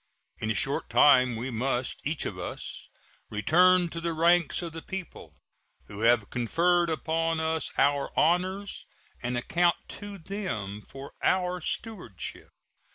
[0.39, 2.89] In a short time we must, each of us,
[3.29, 5.35] return to the ranks of the people,
[5.85, 8.87] who have conferred upon us our honors,
[9.21, 12.49] and account to them for our stewardship.